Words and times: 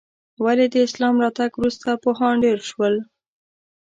ولې 0.43 0.65
د 0.69 0.75
اسلام 0.87 1.15
راتګ 1.23 1.51
وروسته 1.57 1.89
پوهان 2.03 2.33
ډېر 2.43 2.59
شول؟ 2.69 2.95